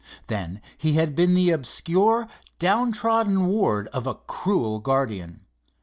[0.25, 5.41] Then he had been the obscure down trodden ward of a cruel guardian.